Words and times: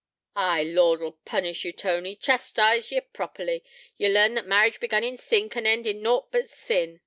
Ay, 0.35 0.63
Lord 0.63 0.99
'ull 0.99 1.19
punish 1.25 1.63
ye, 1.63 1.71
Tony, 1.71 2.15
chastize 2.15 2.89
ye 2.91 3.01
properly. 3.01 3.63
Ye'll 3.99 4.13
learn 4.13 4.33
that 4.33 4.47
marriage 4.47 4.79
begun 4.79 5.03
in 5.03 5.15
sin 5.15 5.47
can 5.47 5.67
end 5.67 5.85
in 5.85 6.01
nought 6.01 6.31
but 6.31 6.49
sin. 6.49 6.99